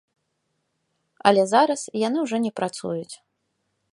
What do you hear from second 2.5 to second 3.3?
працуюць.